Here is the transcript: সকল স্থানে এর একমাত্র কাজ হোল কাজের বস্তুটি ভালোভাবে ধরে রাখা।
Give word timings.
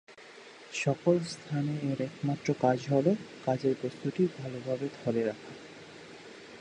সকল 0.73 1.15
স্থানে 1.31 1.73
এর 1.83 1.99
একমাত্র 2.01 2.47
কাজ 2.61 2.79
হোল 2.89 3.07
কাজের 3.45 3.73
বস্তুটি 3.81 4.23
ভালোভাবে 4.37 4.87
ধরে 4.97 5.21
রাখা। 5.23 5.51